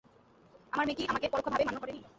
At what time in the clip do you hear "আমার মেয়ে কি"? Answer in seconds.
0.73-1.03